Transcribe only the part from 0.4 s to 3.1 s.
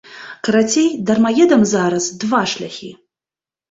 Карацей, дармаедам зараз два шляхі.